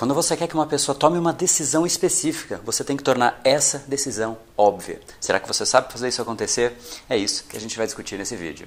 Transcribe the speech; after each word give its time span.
Quando 0.00 0.14
você 0.14 0.34
quer 0.34 0.48
que 0.48 0.54
uma 0.54 0.66
pessoa 0.66 0.96
tome 0.96 1.18
uma 1.18 1.30
decisão 1.30 1.84
específica, 1.84 2.58
você 2.64 2.82
tem 2.82 2.96
que 2.96 3.02
tornar 3.02 3.38
essa 3.44 3.84
decisão 3.86 4.38
óbvia. 4.56 4.98
Será 5.20 5.38
que 5.38 5.46
você 5.46 5.66
sabe 5.66 5.92
fazer 5.92 6.08
isso 6.08 6.22
acontecer? 6.22 6.74
É 7.06 7.18
isso 7.18 7.44
que 7.44 7.54
a 7.54 7.60
gente 7.60 7.76
vai 7.76 7.84
discutir 7.84 8.16
nesse 8.16 8.34
vídeo. 8.34 8.66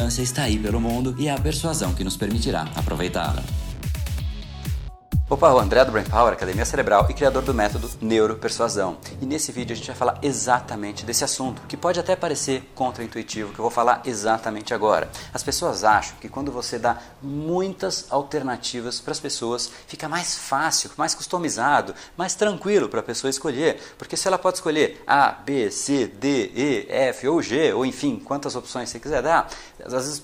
abundância 0.01 0.23
está 0.23 0.43
aí 0.43 0.57
pelo 0.57 0.81
mundo 0.81 1.13
e 1.17 1.27
é 1.27 1.31
a 1.31 1.39
persuasão 1.39 1.93
que 1.93 2.03
nos 2.03 2.17
permitirá 2.17 2.63
aproveitá-la. 2.75 3.43
Opa, 5.31 5.49
o 5.53 5.59
André 5.59 5.85
do 5.85 5.93
Brain 5.93 6.03
Power, 6.03 6.33
Academia 6.33 6.65
Cerebral 6.65 7.07
e 7.09 7.13
criador 7.13 7.41
do 7.41 7.53
método 7.53 7.89
Neuropersuasão. 8.01 8.97
E 9.21 9.25
nesse 9.25 9.49
vídeo 9.53 9.71
a 9.71 9.77
gente 9.77 9.87
vai 9.87 9.95
falar 9.95 10.19
exatamente 10.21 11.05
desse 11.05 11.23
assunto, 11.23 11.61
que 11.69 11.77
pode 11.77 11.97
até 11.97 12.17
parecer 12.17 12.69
contraintuitivo, 12.75 13.53
que 13.53 13.59
eu 13.59 13.63
vou 13.63 13.71
falar 13.71 14.01
exatamente 14.03 14.73
agora. 14.73 15.09
As 15.33 15.41
pessoas 15.41 15.85
acham 15.85 16.17
que 16.19 16.27
quando 16.27 16.51
você 16.51 16.77
dá 16.77 16.97
muitas 17.21 18.07
alternativas 18.09 18.99
para 18.99 19.13
as 19.13 19.21
pessoas, 19.21 19.71
fica 19.87 20.09
mais 20.09 20.37
fácil, 20.37 20.91
mais 20.97 21.15
customizado, 21.15 21.95
mais 22.17 22.35
tranquilo 22.35 22.89
para 22.89 22.99
a 22.99 23.03
pessoa 23.03 23.29
escolher. 23.29 23.79
Porque 23.97 24.17
se 24.17 24.27
ela 24.27 24.37
pode 24.37 24.57
escolher 24.57 25.01
A, 25.07 25.31
B, 25.31 25.71
C, 25.71 26.07
D, 26.07 26.51
E, 26.53 26.87
F 26.89 27.29
ou 27.29 27.41
G, 27.41 27.71
ou 27.71 27.85
enfim, 27.85 28.19
quantas 28.19 28.53
opções 28.57 28.89
você 28.89 28.99
quiser 28.99 29.21
dar, 29.21 29.49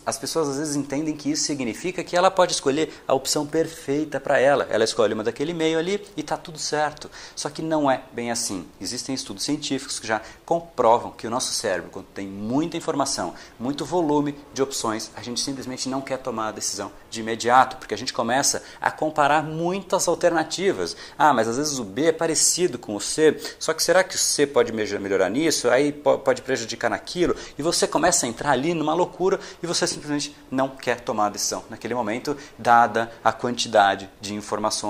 as 0.06 0.18
pessoas 0.18 0.50
às 0.50 0.58
vezes 0.58 0.76
entendem 0.76 1.16
que 1.16 1.32
isso 1.32 1.46
significa 1.46 2.04
que 2.04 2.18
ela 2.18 2.30
pode 2.30 2.52
escolher 2.52 2.94
a 3.08 3.14
opção 3.14 3.48
perfeita 3.48 4.20
para 4.20 4.38
ela. 4.38 4.68
Ela 4.70 4.84
escolhe 4.98 5.14
uma 5.14 5.24
daquele 5.24 5.54
meio 5.54 5.78
ali 5.78 6.04
e 6.18 6.22
está 6.22 6.36
tudo 6.36 6.58
certo. 6.58 7.10
Só 7.36 7.52
que 7.52 7.62
não 7.62 7.90
é 7.90 8.02
bem 8.12 8.32
assim. 8.32 8.66
Existem 8.82 9.14
estudos 9.14 9.44
científicos 9.44 10.00
que 10.00 10.08
já 10.08 10.22
comprovam 10.44 11.12
que 11.12 11.28
o 11.28 11.30
nosso 11.30 11.54
cérebro, 11.54 11.92
quando 11.92 12.08
tem 12.08 12.26
muita 12.26 12.78
informação, 12.78 13.36
muito 13.60 13.86
volume 13.86 14.36
de 14.56 14.62
opções, 14.64 15.12
a 15.16 15.22
gente 15.22 15.40
simplesmente 15.40 15.88
não 15.88 16.02
quer 16.02 16.18
tomar 16.18 16.48
a 16.48 16.52
decisão 16.52 16.92
de 17.12 17.20
imediato, 17.20 17.78
porque 17.78 17.94
a 17.94 17.98
gente 17.98 18.12
começa 18.12 18.64
a 18.82 18.90
comparar 18.90 19.44
muitas 19.44 20.08
alternativas. 20.08 20.98
Ah, 21.16 21.32
mas 21.32 21.48
às 21.48 21.58
vezes 21.58 21.78
o 21.78 21.84
B 21.84 22.06
é 22.06 22.12
parecido 22.12 22.80
com 22.80 22.96
o 22.96 23.00
C, 23.02 23.40
só 23.60 23.74
que 23.74 23.84
será 23.84 24.04
que 24.04 24.16
o 24.16 24.18
C 24.20 24.48
pode 24.48 24.72
melhorar 24.74 25.30
nisso? 25.30 25.70
Aí 25.70 25.92
pode 25.92 26.42
prejudicar 26.42 26.90
naquilo? 26.90 27.36
E 27.58 27.62
você 27.62 27.88
começa 27.88 28.26
a 28.26 28.30
entrar 28.30 28.52
ali 28.52 28.74
numa 28.74 28.96
loucura 28.96 29.40
e 29.62 29.68
você 29.68 29.86
simplesmente 29.86 30.36
não 30.50 30.70
quer 30.70 31.02
tomar 31.02 31.28
a 31.28 31.30
decisão 31.30 31.64
naquele 31.70 31.94
momento, 31.94 32.36
dada 32.58 33.12
a 33.24 33.32
quantidade 33.32 34.10
de 34.20 34.34
informações 34.34 34.87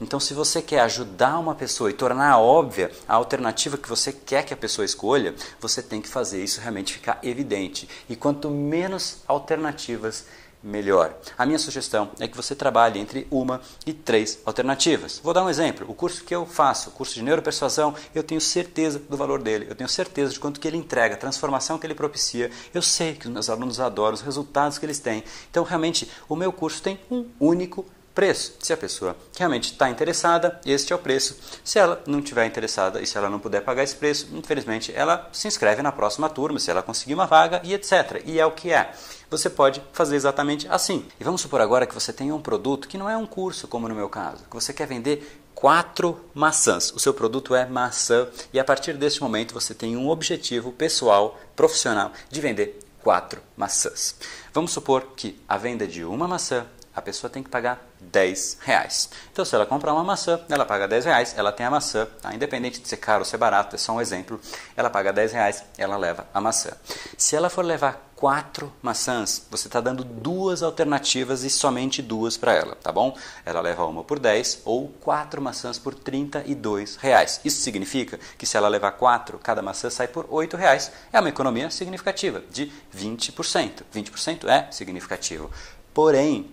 então, 0.00 0.20
se 0.20 0.34
você 0.34 0.60
quer 0.60 0.80
ajudar 0.80 1.38
uma 1.38 1.54
pessoa 1.54 1.90
e 1.90 1.94
tornar 1.94 2.38
óbvia 2.38 2.92
a 3.08 3.14
alternativa 3.14 3.78
que 3.78 3.88
você 3.88 4.12
quer 4.12 4.44
que 4.44 4.54
a 4.54 4.56
pessoa 4.56 4.84
escolha, 4.84 5.34
você 5.58 5.82
tem 5.82 6.00
que 6.00 6.08
fazer 6.08 6.42
isso 6.42 6.60
realmente 6.60 6.92
ficar 6.92 7.18
evidente. 7.22 7.88
E 8.08 8.14
quanto 8.14 8.50
menos 8.50 9.18
alternativas, 9.26 10.26
melhor. 10.62 11.14
A 11.38 11.46
minha 11.46 11.58
sugestão 11.58 12.10
é 12.18 12.28
que 12.28 12.36
você 12.36 12.54
trabalhe 12.54 13.00
entre 13.00 13.26
uma 13.30 13.60
e 13.86 13.92
três 13.92 14.38
alternativas. 14.44 15.20
Vou 15.22 15.32
dar 15.32 15.44
um 15.44 15.50
exemplo. 15.50 15.86
O 15.88 15.94
curso 15.94 16.24
que 16.24 16.34
eu 16.34 16.44
faço, 16.44 16.90
o 16.90 16.92
curso 16.92 17.14
de 17.14 17.22
neuropersuasão, 17.22 17.94
eu 18.14 18.22
tenho 18.22 18.40
certeza 18.40 18.98
do 18.98 19.16
valor 19.16 19.42
dele, 19.42 19.66
eu 19.68 19.74
tenho 19.74 19.88
certeza 19.88 20.32
de 20.32 20.40
quanto 20.40 20.60
que 20.60 20.68
ele 20.68 20.76
entrega, 20.76 21.14
a 21.14 21.18
transformação 21.18 21.78
que 21.78 21.86
ele 21.86 21.94
propicia. 21.94 22.50
Eu 22.74 22.82
sei 22.82 23.14
que 23.14 23.26
os 23.26 23.32
meus 23.32 23.48
alunos 23.48 23.80
adoram 23.80 24.14
os 24.14 24.20
resultados 24.20 24.78
que 24.78 24.84
eles 24.84 24.98
têm. 24.98 25.24
Então, 25.50 25.64
realmente, 25.64 26.10
o 26.28 26.36
meu 26.36 26.52
curso 26.52 26.82
tem 26.82 27.00
um 27.10 27.26
único 27.38 27.86
preço. 28.14 28.54
Se 28.60 28.72
a 28.72 28.76
pessoa 28.76 29.16
realmente 29.36 29.72
está 29.72 29.88
interessada, 29.88 30.60
este 30.64 30.92
é 30.92 30.96
o 30.96 30.98
preço. 30.98 31.36
Se 31.64 31.78
ela 31.78 32.02
não 32.06 32.18
estiver 32.18 32.46
interessada 32.46 33.00
e 33.00 33.06
se 33.06 33.16
ela 33.16 33.30
não 33.30 33.38
puder 33.38 33.62
pagar 33.62 33.82
esse 33.82 33.94
preço, 33.94 34.28
infelizmente 34.32 34.92
ela 34.94 35.28
se 35.32 35.48
inscreve 35.48 35.82
na 35.82 35.92
próxima 35.92 36.28
turma, 36.28 36.58
se 36.58 36.70
ela 36.70 36.82
conseguir 36.82 37.14
uma 37.14 37.26
vaga 37.26 37.60
e 37.64 37.74
etc. 37.74 38.22
E 38.24 38.38
é 38.38 38.46
o 38.46 38.52
que 38.52 38.72
é. 38.72 38.92
Você 39.30 39.48
pode 39.48 39.82
fazer 39.92 40.16
exatamente 40.16 40.66
assim. 40.68 41.06
E 41.20 41.24
vamos 41.24 41.40
supor 41.40 41.60
agora 41.60 41.86
que 41.86 41.94
você 41.94 42.12
tem 42.12 42.32
um 42.32 42.40
produto 42.40 42.88
que 42.88 42.98
não 42.98 43.08
é 43.08 43.16
um 43.16 43.26
curso, 43.26 43.68
como 43.68 43.88
no 43.88 43.94
meu 43.94 44.08
caso, 44.08 44.44
que 44.48 44.54
você 44.54 44.72
quer 44.72 44.86
vender 44.86 45.40
quatro 45.54 46.18
maçãs. 46.34 46.90
O 46.92 46.98
seu 46.98 47.12
produto 47.12 47.54
é 47.54 47.66
maçã 47.66 48.26
e 48.52 48.58
a 48.58 48.64
partir 48.64 48.94
deste 48.96 49.20
momento 49.22 49.54
você 49.54 49.74
tem 49.74 49.96
um 49.96 50.08
objetivo 50.08 50.72
pessoal, 50.72 51.38
profissional, 51.54 52.12
de 52.28 52.40
vender 52.40 52.80
quatro 53.02 53.40
maçãs. 53.56 54.14
Vamos 54.52 54.72
supor 54.72 55.08
que 55.16 55.38
a 55.48 55.56
venda 55.56 55.86
de 55.86 56.04
uma 56.04 56.26
maçã 56.26 56.66
a 56.94 57.00
pessoa 57.00 57.30
tem 57.30 57.42
que 57.42 57.48
pagar 57.48 57.84
10 58.00 58.58
reais. 58.62 59.10
Então, 59.32 59.44
se 59.44 59.54
ela 59.54 59.64
comprar 59.64 59.92
uma 59.92 60.02
maçã, 60.02 60.40
ela 60.48 60.64
paga 60.64 60.88
10 60.88 61.04
reais, 61.04 61.34
ela 61.36 61.52
tem 61.52 61.64
a 61.64 61.70
maçã, 61.70 62.06
tá? 62.20 62.34
independente 62.34 62.80
de 62.80 62.88
ser 62.88 62.96
caro 62.96 63.20
ou 63.20 63.24
ser 63.24 63.36
barato, 63.36 63.76
é 63.76 63.78
só 63.78 63.92
um 63.92 64.00
exemplo, 64.00 64.40
ela 64.76 64.90
paga 64.90 65.12
10 65.12 65.32
reais, 65.32 65.64
ela 65.78 65.96
leva 65.96 66.26
a 66.34 66.40
maçã. 66.40 66.70
Se 67.16 67.36
ela 67.36 67.48
for 67.48 67.64
levar 67.64 68.10
quatro 68.20 68.70
maçãs, 68.82 69.46
você 69.50 69.66
está 69.66 69.80
dando 69.80 70.04
duas 70.04 70.62
alternativas 70.62 71.42
e 71.42 71.48
somente 71.48 72.02
duas 72.02 72.36
para 72.36 72.52
ela, 72.52 72.76
tá 72.76 72.92
bom? 72.92 73.16
Ela 73.46 73.62
leva 73.62 73.86
uma 73.86 74.04
por 74.04 74.18
10 74.18 74.60
ou 74.66 74.88
quatro 75.00 75.40
maçãs 75.40 75.78
por 75.78 75.94
32 75.94 76.96
reais. 76.96 77.40
Isso 77.42 77.62
significa 77.62 78.20
que 78.36 78.44
se 78.44 78.58
ela 78.58 78.68
levar 78.68 78.92
quatro, 78.92 79.38
cada 79.38 79.62
maçã 79.62 79.88
sai 79.88 80.06
por 80.06 80.26
8 80.28 80.54
reais. 80.54 80.92
É 81.10 81.18
uma 81.18 81.30
economia 81.30 81.70
significativa, 81.70 82.42
de 82.50 82.70
20%. 82.94 83.84
20% 83.94 84.46
é 84.46 84.70
significativo. 84.70 85.50
Porém, 85.94 86.50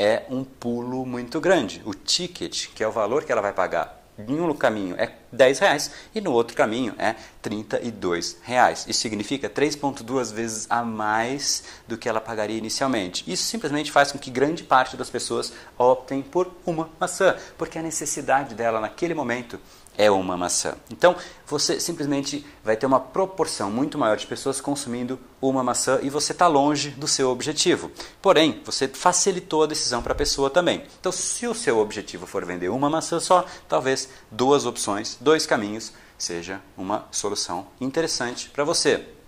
é 0.00 0.24
um 0.30 0.42
pulo 0.42 1.04
muito 1.04 1.38
grande. 1.42 1.82
O 1.84 1.92
ticket, 1.92 2.68
que 2.74 2.82
é 2.82 2.88
o 2.88 2.90
valor 2.90 3.22
que 3.24 3.30
ela 3.30 3.42
vai 3.42 3.52
pagar 3.52 4.00
em 4.28 4.40
um 4.40 4.54
caminho 4.54 4.96
é 4.98 5.12
10 5.32 5.58
reais 5.60 5.90
e 6.14 6.20
no 6.20 6.32
outro 6.32 6.56
caminho 6.56 6.94
é 6.98 7.14
32 7.40 8.38
reais. 8.42 8.84
Isso 8.88 9.00
significa 9.00 9.48
3,2 9.48 10.32
vezes 10.32 10.66
a 10.68 10.82
mais 10.82 11.64
do 11.86 11.96
que 11.96 12.08
ela 12.08 12.20
pagaria 12.20 12.58
inicialmente. 12.58 13.24
Isso 13.30 13.44
simplesmente 13.44 13.92
faz 13.92 14.12
com 14.12 14.18
que 14.18 14.30
grande 14.30 14.62
parte 14.62 14.96
das 14.96 15.08
pessoas 15.08 15.52
optem 15.78 16.22
por 16.22 16.52
uma 16.66 16.90
maçã, 16.98 17.36
porque 17.56 17.78
a 17.78 17.82
necessidade 17.82 18.54
dela 18.54 18.80
naquele 18.80 19.14
momento 19.14 19.58
é 20.00 20.10
uma 20.10 20.34
maçã. 20.34 20.74
Então, 20.90 21.14
você 21.46 21.78
simplesmente 21.78 22.46
vai 22.64 22.74
ter 22.74 22.86
uma 22.86 22.98
proporção 22.98 23.70
muito 23.70 23.98
maior 23.98 24.16
de 24.16 24.26
pessoas 24.26 24.58
consumindo 24.58 25.20
uma 25.42 25.62
maçã 25.62 26.00
e 26.02 26.08
você 26.08 26.32
está 26.32 26.46
longe 26.46 26.88
do 26.88 27.06
seu 27.06 27.28
objetivo. 27.28 27.92
Porém, 28.22 28.62
você 28.64 28.88
facilitou 28.88 29.62
a 29.62 29.66
decisão 29.66 30.00
para 30.00 30.14
a 30.14 30.16
pessoa 30.16 30.48
também. 30.48 30.84
Então, 30.98 31.12
se 31.12 31.46
o 31.46 31.54
seu 31.54 31.78
objetivo 31.78 32.26
for 32.26 32.46
vender 32.46 32.70
uma 32.70 32.88
maçã 32.88 33.20
só, 33.20 33.44
talvez 33.68 34.08
duas 34.30 34.64
opções, 34.64 35.18
dois 35.20 35.44
caminhos, 35.44 35.92
seja 36.16 36.62
uma 36.78 37.06
solução 37.10 37.66
interessante 37.78 38.48
para 38.48 38.64
você. 38.64 39.19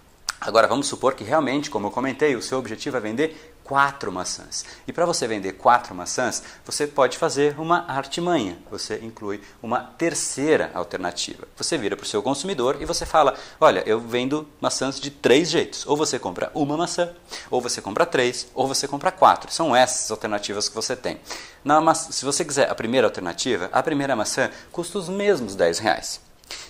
Agora, 0.44 0.66
vamos 0.66 0.88
supor 0.88 1.14
que 1.14 1.22
realmente, 1.22 1.70
como 1.70 1.86
eu 1.86 1.90
comentei, 1.92 2.34
o 2.34 2.42
seu 2.42 2.58
objetivo 2.58 2.96
é 2.96 3.00
vender 3.00 3.54
quatro 3.62 4.10
maçãs. 4.10 4.64
E 4.88 4.92
para 4.92 5.06
você 5.06 5.28
vender 5.28 5.52
quatro 5.52 5.94
maçãs, 5.94 6.42
você 6.64 6.84
pode 6.84 7.16
fazer 7.16 7.60
uma 7.60 7.88
artimanha. 7.88 8.58
Você 8.68 8.98
inclui 9.04 9.40
uma 9.62 9.78
terceira 9.80 10.72
alternativa. 10.74 11.46
Você 11.56 11.78
vira 11.78 11.96
para 11.96 12.02
o 12.02 12.08
seu 12.08 12.20
consumidor 12.24 12.76
e 12.80 12.84
você 12.84 13.06
fala: 13.06 13.36
Olha, 13.60 13.84
eu 13.86 14.00
vendo 14.00 14.48
maçãs 14.60 14.98
de 14.98 15.12
três 15.12 15.48
jeitos. 15.48 15.86
Ou 15.86 15.96
você 15.96 16.18
compra 16.18 16.50
uma 16.56 16.76
maçã, 16.76 17.12
ou 17.48 17.60
você 17.60 17.80
compra 17.80 18.04
três, 18.04 18.48
ou 18.52 18.66
você 18.66 18.88
compra 18.88 19.12
quatro. 19.12 19.52
São 19.52 19.76
essas 19.76 20.10
alternativas 20.10 20.68
que 20.68 20.74
você 20.74 20.96
tem. 20.96 21.20
Na, 21.64 21.94
se 21.94 22.24
você 22.24 22.44
quiser 22.44 22.68
a 22.68 22.74
primeira 22.74 23.06
alternativa, 23.06 23.70
a 23.72 23.80
primeira 23.80 24.16
maçã 24.16 24.50
custa 24.72 24.98
os 24.98 25.08
mesmos 25.08 25.54
10 25.54 25.78
reais. 25.78 26.20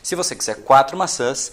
Se 0.03 0.15
você 0.15 0.37
quiser 0.37 0.57
quatro 0.63 0.97
maçãs, 0.97 1.53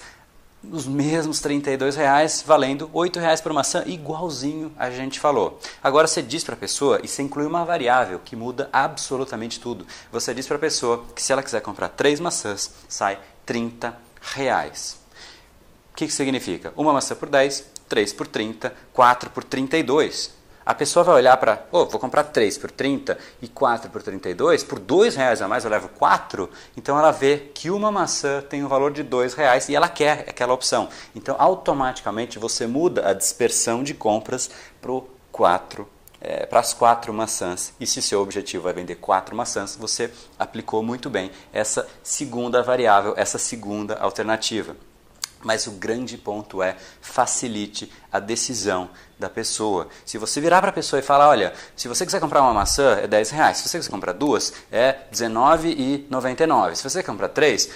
os 0.64 0.86
mesmos 0.86 1.40
32 1.40 1.96
reais, 1.96 2.44
valendo 2.46 2.90
8 2.94 3.20
reais 3.20 3.40
por 3.40 3.54
maçã, 3.54 3.84
igualzinho 3.86 4.72
a 4.78 4.90
gente 4.90 5.20
falou. 5.20 5.60
Agora 5.82 6.08
você 6.08 6.22
diz 6.22 6.44
para 6.44 6.56
a 6.56 6.58
pessoa, 6.58 7.00
e 7.04 7.08
você 7.08 7.22
inclui 7.22 7.46
uma 7.46 7.64
variável 7.64 8.20
que 8.20 8.36
muda 8.36 8.70
absolutamente 8.74 9.60
tudo. 9.60 9.86
Você 10.12 10.34
diz 10.34 10.46
para 10.48 10.58
a 10.58 10.60
pessoa 10.60 11.06
que 11.16 11.22
se 11.22 11.32
ela 11.32 11.44
quiser 11.44 11.62
comprar 11.62 11.90
3 11.90 12.20
maçãs, 12.20 12.72
sai 12.88 13.18
30 13.46 13.98
reais. 14.22 15.00
O 15.94 15.96
que, 15.96 16.08
que 16.08 16.14
significa? 16.14 16.74
Uma 16.76 16.94
maçã 16.94 17.16
por 17.16 17.30
10, 17.30 17.66
3 17.88 18.14
por 18.14 18.28
30, 18.28 18.74
4 18.94 19.30
por 19.30 19.44
32 19.44 20.39
a 20.70 20.76
pessoa 20.76 21.04
vai 21.04 21.16
olhar 21.16 21.36
para, 21.38 21.66
oh, 21.72 21.88
vou 21.88 22.00
comprar 22.00 22.26
3 22.26 22.56
por 22.60 22.70
30 22.70 23.18
e 23.42 23.48
4 23.48 23.90
por 23.90 24.04
32, 24.04 24.64
por 24.64 24.78
2 24.78 25.16
reais 25.16 25.42
a 25.42 25.48
mais 25.48 25.64
eu 25.64 25.72
levo 25.72 25.90
4, 25.90 26.48
então 26.78 26.96
ela 26.96 27.10
vê 27.10 27.50
que 27.56 27.72
uma 27.72 27.92
maçã 27.92 28.40
tem 28.48 28.64
um 28.64 28.68
valor 28.68 28.92
de 28.92 29.02
2 29.02 29.34
reais 29.34 29.68
e 29.68 29.76
ela 29.76 29.90
quer 29.90 30.26
aquela 30.30 30.54
opção. 30.54 30.88
Então 31.16 31.36
automaticamente 31.40 32.38
você 32.38 32.68
muda 32.68 33.10
a 33.10 33.14
dispersão 33.16 33.82
de 33.82 33.96
compras 33.96 34.52
para 34.80 34.92
o 34.92 35.10
4 35.32 35.88
é, 36.22 36.46
para 36.46 36.60
as 36.60 36.72
quatro 36.72 37.12
maçãs. 37.12 37.74
E 37.80 37.88
se 37.88 38.00
seu 38.00 38.22
objetivo 38.22 38.70
é 38.70 38.74
vender 38.74 38.96
quatro 38.96 39.36
maçãs, 39.36 39.76
você 39.76 40.12
aplicou 40.38 40.84
muito 40.84 41.10
bem 41.10 41.32
essa 41.52 41.88
segunda 42.04 42.62
variável, 42.62 43.16
essa 43.18 43.40
segunda 43.40 43.96
alternativa. 43.96 44.76
Mas 45.42 45.68
o 45.68 45.72
grande 45.72 46.18
ponto 46.18 46.62
é 46.62 46.76
facilite 47.02 47.92
a 48.12 48.20
decisão 48.20 48.90
da 49.18 49.30
pessoa. 49.30 49.88
Se 50.06 50.18
você 50.18 50.42
virar 50.42 50.62
para 50.62 50.70
a 50.70 50.74
pessoa 50.74 51.00
e 51.00 51.04
falar, 51.04 51.30
olha, 51.30 51.54
se 51.76 51.88
você 51.88 52.06
quiser 52.06 52.20
comprar 52.20 52.42
uma 52.42 52.54
maçã 52.54 53.00
é 53.02 53.08
10 53.08 53.30
reais, 53.32 53.58
se 53.58 53.70
você 53.70 53.78
quiser 53.78 53.90
comprar 53.92 54.14
duas 54.14 54.54
é 54.72 54.98
R$19,99, 55.12 56.76
se 56.76 56.84
você 56.84 57.02
comprar 57.04 57.30
três, 57.30 57.70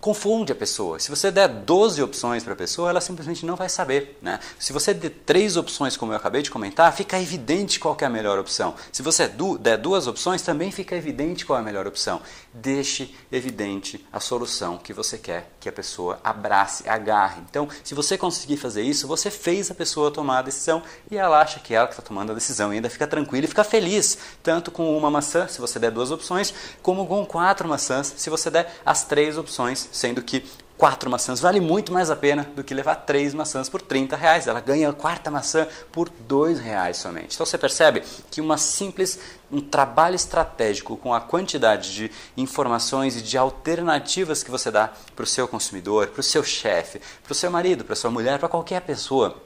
confunde 0.00 0.52
a 0.52 0.54
pessoa. 0.54 0.98
Se 0.98 1.10
você 1.10 1.30
der 1.30 1.48
12 1.48 2.02
opções 2.02 2.44
para 2.44 2.52
a 2.52 2.56
pessoa, 2.56 2.90
ela 2.90 3.00
simplesmente 3.00 3.44
não 3.44 3.56
vai 3.56 3.68
saber. 3.68 4.18
Né? 4.22 4.38
Se 4.58 4.72
você 4.72 4.94
der 4.94 5.10
três 5.10 5.56
opções, 5.56 5.96
como 5.96 6.12
eu 6.12 6.16
acabei 6.16 6.42
de 6.42 6.50
comentar, 6.50 6.92
fica 6.92 7.20
evidente 7.20 7.80
qual 7.80 7.96
é 8.00 8.04
a 8.04 8.10
melhor 8.10 8.38
opção. 8.38 8.74
Se 8.92 9.02
você 9.02 9.30
der 9.60 9.76
duas 9.76 10.06
opções, 10.06 10.42
também 10.42 10.70
fica 10.70 10.94
evidente 10.94 11.44
qual 11.44 11.58
é 11.58 11.62
a 11.62 11.64
melhor 11.64 11.86
opção. 11.86 12.20
Deixe 12.54 13.14
evidente 13.30 14.06
a 14.12 14.20
solução 14.20 14.78
que 14.78 14.92
você 14.92 15.18
quer 15.18 15.50
que 15.58 15.68
a 15.68 15.72
pessoa 15.72 16.20
abrace, 16.22 16.88
agarre. 16.88 17.42
Então, 17.48 17.68
se 17.82 17.94
você 17.94 18.16
conseguir 18.16 18.56
fazer 18.56 18.82
isso, 18.82 19.08
você 19.08 19.30
fez 19.30 19.70
a 19.70 19.74
pessoa 19.74 20.10
tomar 20.10 20.38
a 20.38 20.42
decisão 20.42 20.82
e 21.10 21.16
ela 21.16 21.40
acha 21.40 21.58
que 21.58 21.74
é 21.74 21.76
ela 21.76 21.86
que 21.86 21.94
está 21.94 22.02
tomando 22.02 22.30
a 22.30 22.34
decisão 22.34 22.72
e 22.72 22.76
ainda 22.76 22.88
fica 22.88 23.06
tranquila 23.06 23.44
e 23.44 23.48
fica 23.48 23.64
feliz, 23.64 24.18
tanto 24.42 24.70
com 24.70 24.96
uma 24.96 25.10
maçã, 25.10 25.48
se 25.48 25.60
você 25.60 25.78
der 25.78 25.90
duas 25.90 26.10
opções, 26.10 26.54
como 26.82 27.06
com 27.06 27.24
quatro 27.26 27.68
maçãs, 27.68 28.14
se 28.16 28.30
você 28.30 28.50
der 28.50 28.72
as 28.84 29.04
três 29.04 29.36
opções 29.36 29.87
sendo 29.92 30.22
que 30.22 30.44
quatro 30.78 31.10
maçãs 31.10 31.40
vale 31.40 31.60
muito 31.60 31.92
mais 31.92 32.08
a 32.08 32.14
pena 32.14 32.48
do 32.54 32.62
que 32.62 32.72
levar 32.72 32.94
três 32.94 33.34
maçãs 33.34 33.68
por 33.68 33.82
30 33.82 34.16
reais. 34.16 34.46
Ela 34.46 34.60
ganha 34.60 34.88
a 34.88 34.92
quarta 34.92 35.28
maçã 35.28 35.66
por 35.90 36.08
dois 36.08 36.60
reais 36.60 36.96
somente. 36.96 37.34
Então 37.34 37.44
você 37.44 37.58
percebe 37.58 38.04
que 38.30 38.40
uma 38.40 38.56
simples 38.56 39.18
um 39.50 39.60
trabalho 39.60 40.14
estratégico 40.14 40.96
com 40.96 41.12
a 41.12 41.20
quantidade 41.20 41.92
de 41.92 42.10
informações 42.36 43.16
e 43.16 43.22
de 43.22 43.36
alternativas 43.36 44.42
que 44.42 44.50
você 44.50 44.70
dá 44.70 44.92
para 45.16 45.24
o 45.24 45.26
seu 45.26 45.48
consumidor, 45.48 46.08
para 46.08 46.20
o 46.20 46.24
seu 46.24 46.44
chefe, 46.44 47.00
para 47.24 47.32
o 47.32 47.34
seu 47.34 47.50
marido, 47.50 47.84
para 47.84 47.96
sua 47.96 48.10
mulher, 48.10 48.38
para 48.38 48.48
qualquer 48.48 48.80
pessoa 48.82 49.42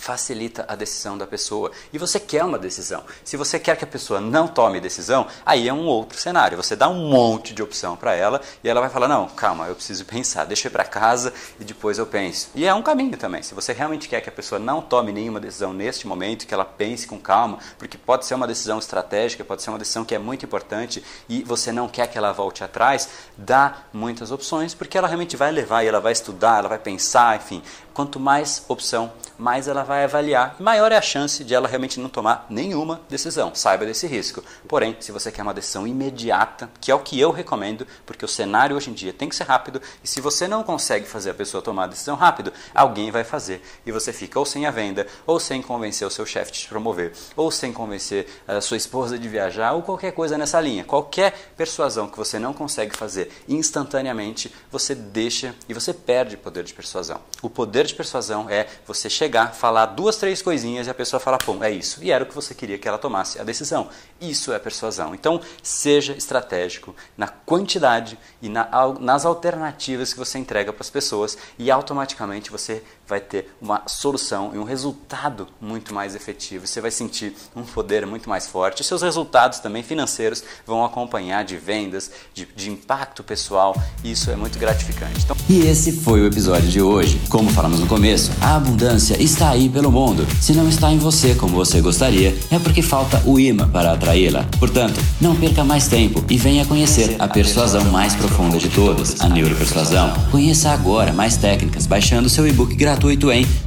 facilita 0.00 0.64
a 0.66 0.74
decisão 0.74 1.16
da 1.16 1.26
pessoa. 1.26 1.70
E 1.92 1.98
você 1.98 2.18
quer 2.18 2.44
uma 2.44 2.58
decisão. 2.58 3.04
Se 3.24 3.36
você 3.36 3.58
quer 3.58 3.76
que 3.76 3.84
a 3.84 3.86
pessoa 3.86 4.20
não 4.20 4.48
tome 4.48 4.80
decisão, 4.80 5.26
aí 5.44 5.68
é 5.68 5.72
um 5.72 5.86
outro 5.86 6.18
cenário. 6.18 6.56
Você 6.56 6.74
dá 6.74 6.88
um 6.88 7.08
monte 7.08 7.54
de 7.54 7.62
opção 7.62 7.96
para 7.96 8.14
ela 8.14 8.40
e 8.64 8.68
ela 8.68 8.80
vai 8.80 8.90
falar: 8.90 9.08
"Não, 9.08 9.28
calma, 9.28 9.66
eu 9.66 9.74
preciso 9.74 10.04
pensar. 10.04 10.44
Deixa 10.44 10.66
eu 10.66 10.70
ir 10.70 10.72
para 10.72 10.84
casa 10.84 11.32
e 11.58 11.64
depois 11.64 11.98
eu 11.98 12.06
penso". 12.06 12.48
E 12.54 12.64
é 12.66 12.72
um 12.72 12.82
caminho 12.82 13.16
também. 13.16 13.42
Se 13.42 13.54
você 13.54 13.72
realmente 13.72 14.08
quer 14.08 14.20
que 14.20 14.28
a 14.28 14.32
pessoa 14.32 14.58
não 14.58 14.80
tome 14.80 15.12
nenhuma 15.12 15.38
decisão 15.38 15.72
neste 15.72 16.06
momento, 16.06 16.46
que 16.46 16.54
ela 16.54 16.64
pense 16.64 17.06
com 17.06 17.18
calma, 17.18 17.58
porque 17.78 17.98
pode 17.98 18.24
ser 18.24 18.34
uma 18.34 18.46
decisão 18.46 18.78
estratégica, 18.78 19.44
pode 19.44 19.62
ser 19.62 19.70
uma 19.70 19.78
decisão 19.78 20.04
que 20.04 20.14
é 20.14 20.18
muito 20.18 20.44
importante 20.44 21.04
e 21.28 21.42
você 21.42 21.70
não 21.70 21.88
quer 21.88 22.06
que 22.06 22.16
ela 22.16 22.32
volte 22.32 22.64
atrás, 22.64 23.08
dá 23.36 23.82
muitas 23.92 24.30
opções, 24.30 24.74
porque 24.74 24.96
ela 24.96 25.08
realmente 25.08 25.36
vai 25.36 25.50
levar 25.50 25.84
e 25.84 25.88
ela 25.88 26.00
vai 26.00 26.12
estudar, 26.12 26.60
ela 26.60 26.68
vai 26.68 26.78
pensar, 26.78 27.36
enfim. 27.36 27.62
Quanto 27.92 28.20
mais 28.20 28.64
opção, 28.68 29.12
mais 29.36 29.68
ela 29.68 29.82
vai 29.82 29.89
avaliar, 29.98 30.56
maior 30.58 30.92
é 30.92 30.96
a 30.96 31.02
chance 31.02 31.44
de 31.44 31.54
ela 31.54 31.68
realmente 31.68 31.98
não 31.98 32.08
tomar 32.08 32.46
nenhuma 32.48 33.00
decisão. 33.08 33.54
Saiba 33.54 33.84
desse 33.84 34.06
risco. 34.06 34.42
Porém, 34.66 34.96
se 35.00 35.12
você 35.12 35.30
quer 35.30 35.42
uma 35.42 35.54
decisão 35.54 35.86
imediata, 35.86 36.70
que 36.80 36.90
é 36.90 36.94
o 36.94 37.00
que 37.00 37.18
eu 37.18 37.30
recomendo, 37.30 37.86
porque 38.06 38.24
o 38.24 38.28
cenário 38.28 38.76
hoje 38.76 38.90
em 38.90 38.94
dia 38.94 39.12
tem 39.12 39.28
que 39.28 39.36
ser 39.36 39.44
rápido, 39.44 39.80
e 40.02 40.08
se 40.08 40.20
você 40.20 40.46
não 40.46 40.62
consegue 40.62 41.06
fazer 41.06 41.30
a 41.30 41.34
pessoa 41.34 41.62
tomar 41.62 41.84
a 41.84 41.88
decisão 41.88 42.16
rápido, 42.16 42.52
alguém 42.74 43.10
vai 43.10 43.24
fazer 43.24 43.62
e 43.84 43.92
você 43.92 44.12
fica 44.12 44.38
ou 44.38 44.46
sem 44.46 44.66
a 44.66 44.70
venda, 44.70 45.06
ou 45.26 45.40
sem 45.40 45.62
convencer 45.62 46.06
o 46.06 46.10
seu 46.10 46.24
chefe 46.24 46.52
de 46.52 46.60
te 46.60 46.68
promover, 46.68 47.12
ou 47.36 47.50
sem 47.50 47.72
convencer 47.72 48.26
a 48.46 48.60
sua 48.60 48.76
esposa 48.76 49.18
de 49.18 49.28
viajar, 49.28 49.72
ou 49.72 49.82
qualquer 49.82 50.12
coisa 50.12 50.38
nessa 50.38 50.60
linha. 50.60 50.84
Qualquer 50.84 51.52
persuasão 51.56 52.08
que 52.08 52.16
você 52.16 52.38
não 52.38 52.52
consegue 52.52 52.96
fazer 52.96 53.30
instantaneamente, 53.48 54.54
você 54.70 54.94
deixa 54.94 55.54
e 55.68 55.74
você 55.74 55.92
perde 55.92 56.36
poder 56.36 56.64
de 56.64 56.74
persuasão. 56.74 57.20
O 57.42 57.50
poder 57.50 57.86
de 57.86 57.94
persuasão 57.94 58.48
é 58.48 58.66
você 58.86 59.08
chegar, 59.08 59.54
falar 59.54 59.79
duas, 59.86 60.16
três 60.16 60.42
coisinhas 60.42 60.86
e 60.86 60.90
a 60.90 60.94
pessoa 60.94 61.20
fala, 61.20 61.38
pô, 61.38 61.62
é 61.62 61.70
isso. 61.70 62.02
E 62.02 62.10
era 62.10 62.24
o 62.24 62.26
que 62.26 62.34
você 62.34 62.54
queria 62.54 62.78
que 62.78 62.88
ela 62.88 62.98
tomasse 62.98 63.40
a 63.40 63.44
decisão. 63.44 63.88
Isso 64.20 64.52
é 64.52 64.58
persuasão. 64.58 65.14
Então, 65.14 65.40
seja 65.62 66.12
estratégico 66.12 66.94
na 67.16 67.28
quantidade 67.28 68.18
e 68.40 68.48
na, 68.48 68.68
nas 68.98 69.24
alternativas 69.24 70.12
que 70.12 70.18
você 70.18 70.38
entrega 70.38 70.72
para 70.72 70.82
as 70.82 70.90
pessoas 70.90 71.36
e 71.58 71.70
automaticamente 71.70 72.50
você 72.50 72.82
vai 73.10 73.20
ter 73.20 73.52
uma 73.60 73.82
solução 73.86 74.52
e 74.54 74.58
um 74.58 74.62
resultado 74.62 75.48
muito 75.60 75.92
mais 75.92 76.14
efetivo. 76.14 76.66
Você 76.66 76.80
vai 76.80 76.92
sentir 76.92 77.34
um 77.56 77.62
poder 77.62 78.06
muito 78.06 78.30
mais 78.30 78.46
forte. 78.46 78.84
Seus 78.84 79.02
resultados 79.02 79.58
também 79.58 79.82
financeiros 79.82 80.44
vão 80.64 80.84
acompanhar 80.84 81.44
de 81.44 81.56
vendas, 81.56 82.10
de, 82.32 82.46
de 82.54 82.70
impacto 82.70 83.24
pessoal. 83.24 83.76
Isso 84.04 84.30
é 84.30 84.36
muito 84.36 84.58
gratificante. 84.58 85.24
Então... 85.24 85.36
E 85.48 85.62
esse 85.62 85.90
foi 85.90 86.20
o 86.20 86.26
episódio 86.26 86.68
de 86.68 86.80
hoje. 86.80 87.20
Como 87.28 87.50
falamos 87.50 87.80
no 87.80 87.88
começo, 87.88 88.30
a 88.40 88.54
abundância 88.54 89.20
está 89.20 89.50
aí 89.50 89.68
pelo 89.68 89.90
mundo. 89.90 90.24
Se 90.40 90.52
não 90.52 90.68
está 90.68 90.92
em 90.92 90.98
você 90.98 91.34
como 91.34 91.56
você 91.56 91.80
gostaria, 91.80 92.38
é 92.50 92.58
porque 92.60 92.80
falta 92.80 93.20
o 93.26 93.40
imã 93.40 93.68
para 93.68 93.92
atraí-la. 93.92 94.46
Portanto, 94.60 95.00
não 95.20 95.34
perca 95.34 95.64
mais 95.64 95.88
tempo 95.88 96.24
e 96.30 96.38
venha 96.38 96.64
conhecer 96.64 97.16
a 97.18 97.26
persuasão 97.26 97.84
mais 97.86 98.14
profunda 98.14 98.56
de 98.56 98.68
todas, 98.68 99.20
a 99.20 99.28
neuropersuasão. 99.28 100.14
Conheça 100.30 100.70
agora 100.70 101.12
mais 101.12 101.36
técnicas 101.36 101.86
baixando 101.86 102.28
seu 102.28 102.46
e-book 102.46 102.76
gratuito 102.76 102.99
em 103.32 103.44